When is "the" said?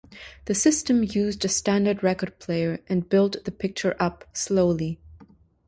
0.45-0.55, 3.45-3.51